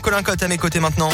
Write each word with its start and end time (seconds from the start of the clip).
Colin 0.00 0.22
Cotte 0.22 0.42
à 0.42 0.48
mes 0.48 0.58
côtés 0.58 0.80
maintenant. 0.80 1.10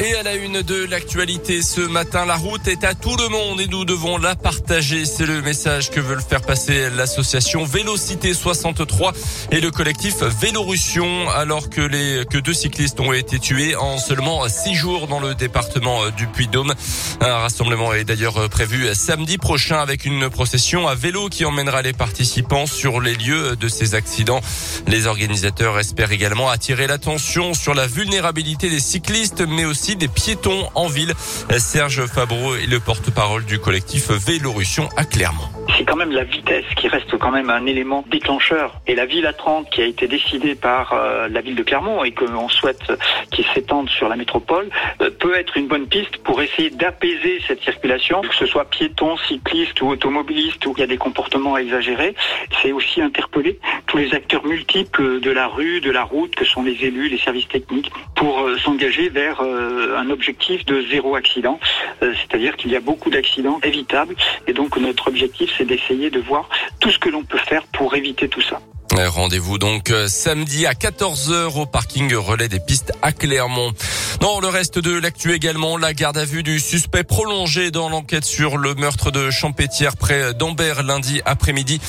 Et 0.00 0.14
à 0.14 0.22
la 0.22 0.36
une 0.36 0.62
de 0.62 0.84
l'actualité 0.84 1.60
ce 1.60 1.80
matin, 1.80 2.24
la 2.24 2.36
route 2.36 2.68
est 2.68 2.84
à 2.84 2.94
tout 2.94 3.16
le 3.16 3.28
monde 3.28 3.60
et 3.60 3.66
nous 3.66 3.84
devons 3.84 4.16
la 4.16 4.36
partager. 4.36 5.04
C'est 5.04 5.26
le 5.26 5.42
message 5.42 5.90
que 5.90 5.98
veulent 5.98 6.22
faire 6.22 6.42
passer 6.42 6.88
l'association 6.90 7.64
Vélocité 7.64 8.32
63 8.32 9.12
et 9.50 9.60
le 9.60 9.72
collectif 9.72 10.22
Vélorussion 10.22 11.28
alors 11.30 11.68
que 11.68 11.80
les, 11.80 12.24
que 12.30 12.38
deux 12.38 12.52
cyclistes 12.52 13.00
ont 13.00 13.12
été 13.12 13.40
tués 13.40 13.74
en 13.74 13.98
seulement 13.98 14.48
six 14.48 14.76
jours 14.76 15.08
dans 15.08 15.18
le 15.18 15.34
département 15.34 16.10
du 16.10 16.28
Puy-Dôme. 16.28 16.74
Un 17.20 17.34
rassemblement 17.34 17.92
est 17.92 18.04
d'ailleurs 18.04 18.48
prévu 18.50 18.86
samedi 18.94 19.36
prochain 19.36 19.80
avec 19.80 20.04
une 20.04 20.30
procession 20.30 20.86
à 20.86 20.94
vélo 20.94 21.28
qui 21.28 21.44
emmènera 21.44 21.82
les 21.82 21.92
participants 21.92 22.66
sur 22.66 23.00
les 23.00 23.16
lieux 23.16 23.56
de 23.56 23.68
ces 23.68 23.96
accidents. 23.96 24.42
Les 24.86 25.06
organisateurs 25.06 25.76
espèrent 25.80 26.12
également 26.12 26.48
attirer 26.50 26.86
l'attention 26.86 27.52
sur 27.52 27.74
la 27.74 27.88
vulnérabilité 27.88 28.70
des 28.70 28.78
cyclistes 28.78 29.42
mais 29.48 29.64
aussi 29.64 29.87
des 29.94 30.08
piétons 30.08 30.68
en 30.74 30.88
ville. 30.88 31.14
Serge 31.58 32.06
Fabreau 32.06 32.56
est 32.56 32.66
le 32.66 32.80
porte-parole 32.80 33.44
du 33.44 33.58
collectif 33.58 34.10
Vélorussion 34.10 34.88
à 34.96 35.04
Clermont 35.04 35.57
c'est 35.78 35.84
quand 35.84 35.96
même 35.96 36.10
la 36.10 36.24
vitesse 36.24 36.64
qui 36.76 36.88
reste 36.88 37.16
quand 37.18 37.30
même 37.30 37.50
un 37.50 37.64
élément 37.64 38.04
déclencheur. 38.10 38.80
Et 38.88 38.96
la 38.96 39.06
ville 39.06 39.26
à 39.26 39.32
30 39.32 39.70
qui 39.70 39.80
a 39.80 39.86
été 39.86 40.08
décidée 40.08 40.56
par 40.56 40.92
euh, 40.92 41.28
la 41.28 41.40
ville 41.40 41.54
de 41.54 41.62
Clermont 41.62 42.02
et 42.02 42.10
qu'on 42.10 42.48
souhaite 42.48 42.92
qu'il 43.30 43.46
s'étende 43.54 43.88
sur 43.88 44.08
la 44.08 44.16
métropole 44.16 44.68
euh, 45.00 45.10
peut 45.10 45.36
être 45.36 45.56
une 45.56 45.68
bonne 45.68 45.86
piste 45.86 46.16
pour 46.18 46.42
essayer 46.42 46.70
d'apaiser 46.70 47.40
cette 47.46 47.62
circulation, 47.62 48.22
que 48.22 48.34
ce 48.34 48.46
soit 48.46 48.64
piétons, 48.64 49.16
cyclistes 49.28 49.80
ou 49.80 49.88
automobilistes 49.88 50.66
où 50.66 50.74
il 50.76 50.80
y 50.80 50.82
a 50.82 50.88
des 50.88 50.96
comportements 50.96 51.56
exagérés. 51.56 52.14
C'est 52.60 52.72
aussi 52.72 53.00
interpeller 53.00 53.60
tous 53.86 53.98
les 53.98 54.12
acteurs 54.14 54.44
multiples 54.44 55.20
de 55.20 55.30
la 55.30 55.46
rue, 55.46 55.80
de 55.80 55.92
la 55.92 56.02
route, 56.02 56.34
que 56.34 56.44
sont 56.44 56.64
les 56.64 56.84
élus, 56.84 57.08
les 57.08 57.18
services 57.18 57.48
techniques, 57.48 57.92
pour 58.16 58.40
euh, 58.40 58.58
s'engager 58.58 59.10
vers 59.10 59.40
un 59.40 60.10
objectif 60.10 60.64
de 60.66 60.82
zéro 60.90 61.14
accident. 61.14 61.60
C'est-à-dire 62.00 62.56
qu'il 62.56 62.72
y 62.72 62.76
a 62.76 62.80
beaucoup 62.80 63.10
d'accidents 63.10 63.60
évitables 63.62 64.16
et 64.46 64.52
donc 64.52 64.76
notre 64.76 65.08
objectif 65.08 65.52
c'est 65.56 65.67
d'essayer 65.68 66.10
de 66.10 66.20
voir 66.20 66.48
tout 66.80 66.90
ce 66.90 66.98
que 66.98 67.08
l'on 67.08 67.22
peut 67.22 67.38
faire 67.38 67.62
pour 67.68 67.94
éviter 67.94 68.28
tout 68.28 68.42
ça. 68.42 68.60
Rendez-vous 68.90 69.58
donc 69.58 69.90
euh, 69.90 70.08
samedi 70.08 70.66
à 70.66 70.72
14h 70.72 71.60
au 71.60 71.66
parking 71.66 72.12
relais 72.14 72.48
des 72.48 72.58
pistes 72.58 72.92
à 73.02 73.12
Clermont. 73.12 73.72
Dans 74.20 74.40
le 74.40 74.48
reste 74.48 74.78
de 74.78 74.98
l'actu 74.98 75.32
également, 75.32 75.76
la 75.76 75.94
garde 75.94 76.18
à 76.18 76.24
vue 76.24 76.42
du 76.42 76.60
suspect 76.60 77.04
prolongé 77.04 77.70
dans 77.70 77.88
l'enquête 77.88 78.24
sur 78.24 78.56
le 78.56 78.74
meurtre 78.74 79.10
de 79.10 79.30
Champétière 79.30 79.96
près 79.96 80.34
d'Ambert 80.34 80.82
lundi 80.82 81.20
après-midi. 81.24 81.80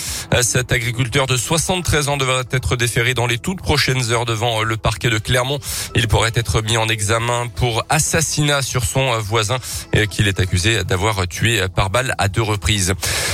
Cet 0.41 0.71
agriculteur 0.71 1.27
de 1.27 1.37
73 1.37 2.09
ans 2.09 2.17
devrait 2.17 2.43
être 2.51 2.75
déféré 2.75 3.13
dans 3.13 3.27
les 3.27 3.37
toutes 3.37 3.61
prochaines 3.61 4.11
heures 4.11 4.25
devant 4.25 4.63
le 4.63 4.77
parquet 4.77 5.09
de 5.09 5.17
Clermont. 5.17 5.59
Il 5.95 6.07
pourrait 6.07 6.31
être 6.35 6.61
mis 6.61 6.77
en 6.77 6.87
examen 6.87 7.47
pour 7.47 7.83
assassinat 7.89 8.61
sur 8.61 8.83
son 8.83 9.17
voisin 9.19 9.57
qu'il 10.09 10.27
est 10.27 10.39
accusé 10.39 10.83
d'avoir 10.83 11.27
tué 11.27 11.61
par 11.75 11.89
balle 11.89 12.15
à 12.17 12.27
deux 12.27 12.41
reprises. 12.41 12.93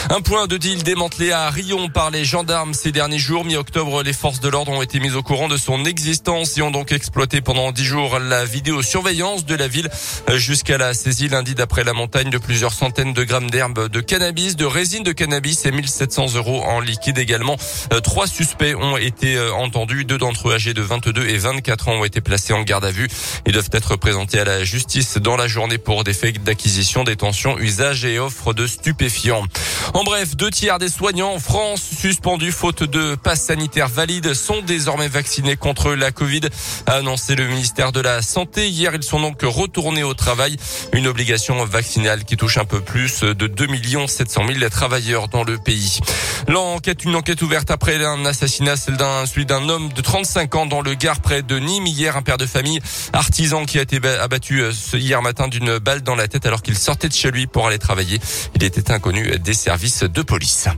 Un 0.10 0.22
point 0.22 0.48
de 0.48 0.58
deal 0.58 0.84
démantelé 0.84 1.32
à 1.32 1.50
Rion 1.50 1.90
par 1.90 2.12
les 2.12 2.26
gendarmes 2.26 2.74
ces 2.74 2.92
derniers 2.92 3.20
jours 3.20 3.46
octobre 3.58 4.04
les 4.04 4.14
forces 4.14 4.40
de 4.40 4.50
l'ordre 4.50 4.72
ont 4.72 4.82
été 4.82 5.00
mises 5.00 5.16
au 5.16 5.24
courant 5.24 5.48
de 5.48 5.58
son 5.58 5.86
existence 5.86 6.58
et 6.58 6.62
ont 6.62 6.72
donc 6.72 6.92
exploité 6.92 7.42
pendant 7.42 7.72
dix 7.72 7.86
jours 7.86 8.20
la 8.20 8.46
vidéosurveillance 8.76 9.46
de 9.46 9.56
la 9.56 9.70
ville 9.70 9.90
jusqu'à 10.36 10.78
la 10.78 10.94
saisie 10.94 11.30
lundi 11.30 11.56
d'après 11.56 11.86
la 11.86 11.94
montagne 11.94 12.30
de 12.30 12.38
plusieurs 12.38 12.74
centaines 12.74 13.14
de 13.14 13.24
grammes 13.24 13.50
d'herbe 13.50 13.88
de 13.88 14.02
cannabis, 14.02 14.58
de 14.58 14.66
résine 14.66 15.04
de 15.04 15.14
cannabis 15.14 15.66
et 15.66 15.72
1700 15.72 16.36
euros 16.36 16.62
en 16.64 16.82
liquide 16.82 17.18
également. 17.18 17.56
Euh, 17.94 18.02
trois 18.02 18.28
suspects 18.28 18.76
ont 18.76 18.98
été 18.98 19.38
euh, 19.38 19.54
entendus, 19.54 20.04
deux 20.04 20.18
d'entre 20.18 20.50
eux 20.50 20.54
âgés 20.54 20.74
de 20.74 20.82
22 20.82 21.26
et 21.26 21.38
24 21.38 21.88
ans 21.88 21.94
ont 21.94 22.04
été 22.04 22.20
placés 22.20 22.52
en 22.52 22.64
garde 22.64 22.84
à 22.84 22.92
vue 22.92 23.08
et 23.46 23.54
doivent 23.54 23.70
être 23.72 23.96
présentés 23.96 24.40
à 24.40 24.44
la 24.44 24.66
justice 24.66 25.18
dans 25.18 25.38
la 25.38 25.48
journée 25.48 25.78
pour 25.78 26.04
des 26.04 26.14
faits 26.14 26.44
d'acquisition, 26.44 27.06
détention, 27.06 27.58
usage 27.58 28.04
et 28.04 28.20
offre 28.20 28.54
de 28.54 28.68
stupéfiants. 28.68 29.46
En 29.94 30.04
bref, 30.04 30.36
deux 30.36 30.50
tiers 30.50 30.80
des 30.80 30.90
soignants 30.90 31.34
en 31.34 31.40
France 31.40 31.82
suspendus 31.82 32.52
faute 32.52 32.84
de 32.84 33.16
passe 33.16 33.44
sanitaires 33.44 33.88
valides 33.88 34.34
sont 34.34 34.62
désormais 34.62 35.08
vaccinés 35.08 35.56
contre 35.56 35.94
la 35.94 36.12
Covid, 36.12 36.42
a 36.88 36.94
annoncé 36.94 37.36
le 37.36 37.48
ministère 37.48 37.92
de 37.92 38.00
la 38.00 38.22
Santé. 38.22 38.68
Hier, 38.68 38.94
ils 38.96 39.04
sont 39.04 39.20
donc 39.20 39.42
retournés 39.44 40.04
au 40.04 40.14
travail. 40.14 40.58
Une 40.94 41.08
obligation 41.08 41.64
vaccinale 41.66 42.26
qui 42.26 42.36
touche 42.36 42.58
un 42.58 42.66
peu 42.66 42.82
plus 42.82 43.22
de 43.22 43.48
2 43.48 43.68
700 44.08 44.48
000 44.48 44.70
travailleurs 44.70 45.28
dans 45.28 45.44
le 45.44 45.58
pays. 45.58 46.00
L'enquête, 46.48 47.04
une 47.04 47.16
enquête 47.16 47.42
ouverte 47.42 47.72
après 47.72 48.04
un 48.04 48.26
assassinat, 48.26 48.76
celui 48.78 49.46
d'un 49.46 49.70
homme 49.70 49.94
de 49.94 50.02
35 50.02 50.56
ans 50.56 50.66
dans 50.66 50.82
le 50.82 50.96
Gard 50.96 51.20
près 51.20 51.42
de 51.42 51.58
Nîmes. 51.60 51.88
Hier, 51.88 52.18
un 52.18 52.22
père 52.22 52.38
de 52.38 52.46
famille 52.46 52.80
artisan 53.14 53.66
qui 53.66 53.80
a 53.80 53.82
été 53.84 54.00
abattu 54.20 54.62
euh, 54.62 54.72
hier 54.94 55.22
matin 55.22 55.48
d'une 55.48 55.78
balle 55.78 56.02
dans 56.02 56.16
la 56.16 56.28
tête 56.28 56.46
alors 56.46 56.62
qu'il 56.62 56.78
sortait 56.78 57.08
de 57.08 57.14
chez 57.14 57.32
lui 57.32 57.48
pour 57.48 57.68
aller 57.68 57.80
travailler. 57.80 58.20
Il 58.56 58.64
était 58.64 58.92
inconnu 58.92 59.38
des 59.40 59.54
services 59.54 59.75
de 59.78 60.22
police. 60.22 60.70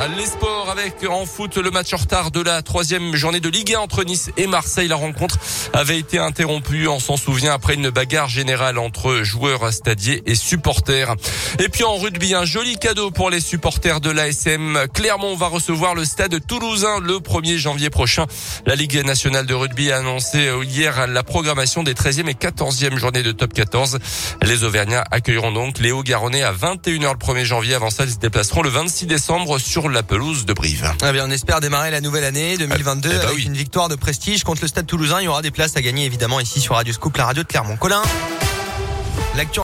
Les 0.00 0.26
sports 0.26 0.68
avec 0.70 1.08
en 1.08 1.24
foot 1.24 1.56
le 1.56 1.70
match 1.70 1.94
en 1.94 1.96
retard 1.96 2.30
de 2.30 2.40
la 2.40 2.62
troisième 2.62 3.14
journée 3.14 3.40
de 3.40 3.48
Ligue 3.48 3.74
1 3.74 3.78
entre 3.78 4.04
Nice 4.04 4.30
et 4.36 4.46
Marseille. 4.46 4.88
La 4.88 4.96
rencontre 4.96 5.38
avait 5.72 5.98
été 5.98 6.18
interrompue, 6.18 6.88
on 6.88 6.98
s'en 6.98 7.16
souvient, 7.16 7.54
après 7.54 7.74
une 7.74 7.88
bagarre 7.90 8.28
générale 8.28 8.78
entre 8.78 9.22
joueurs 9.22 9.72
stadiers 9.72 10.22
et 10.26 10.34
supporters. 10.34 11.14
Et 11.58 11.68
puis 11.68 11.84
en 11.84 11.96
rugby, 11.96 12.34
un 12.34 12.44
joli 12.44 12.76
cadeau 12.76 13.12
pour 13.12 13.30
les 13.30 13.40
supporters 13.40 14.00
de 14.00 14.10
l'ASM. 14.10 14.86
Clermont 14.92 15.36
va 15.36 15.46
recevoir 15.46 15.94
le 15.94 16.04
stade 16.04 16.44
toulousain 16.46 17.00
le 17.00 17.14
1er 17.14 17.56
janvier 17.56 17.88
prochain. 17.88 18.26
La 18.66 18.74
Ligue 18.74 19.02
nationale 19.06 19.46
de 19.46 19.54
rugby 19.54 19.90
a 19.90 19.98
annoncé 19.98 20.50
hier 20.64 21.06
la 21.06 21.22
programmation 21.22 21.82
des 21.82 21.94
13e 21.94 22.28
et 22.28 22.34
14e 22.34 22.98
journées 22.98 23.22
de 23.22 23.32
top 23.32 23.54
14. 23.54 23.98
Les 24.42 24.64
Auvergnats 24.64 25.04
accueilleront 25.10 25.52
donc 25.52 25.78
Léo 25.78 26.02
Garonnais 26.02 26.42
à 26.42 26.52
21h 26.52 27.12
le 27.12 27.18
1er 27.18 27.44
janvier. 27.44 27.74
Avant 27.74 27.90
ça, 27.90 28.04
ils 28.04 28.10
se 28.10 28.18
déplaceront 28.18 28.62
le 28.62 28.70
26 28.70 29.06
décembre 29.06 29.58
sur 29.58 29.83
la 29.92 30.02
pelouse 30.02 30.46
de 30.46 30.52
Brive. 30.52 30.92
Eh 31.06 31.12
bien, 31.12 31.26
on 31.26 31.30
espère 31.30 31.60
démarrer 31.60 31.90
la 31.90 32.00
nouvelle 32.00 32.24
année 32.24 32.56
2022 32.56 33.10
eh 33.12 33.18
ben 33.18 33.28
avec 33.28 33.44
une 33.44 33.54
victoire 33.54 33.88
de 33.88 33.94
prestige 33.94 34.44
contre 34.44 34.62
le 34.62 34.68
Stade 34.68 34.86
Toulousain. 34.86 35.20
Il 35.20 35.24
y 35.24 35.28
aura 35.28 35.42
des 35.42 35.50
places 35.50 35.76
à 35.76 35.82
gagner 35.82 36.06
évidemment 36.06 36.40
ici 36.40 36.60
sur 36.60 36.74
Radio 36.74 36.92
Scoop, 36.92 37.16
la 37.16 37.26
radio 37.26 37.42
de 37.42 37.48
Clermont. 37.48 37.76
Colin, 37.76 38.02